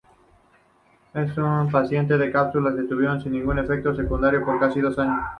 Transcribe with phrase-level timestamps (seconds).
[1.13, 5.29] En un paciente las cápsulas estuvieron sin ningún efecto secundario, por casi dos años.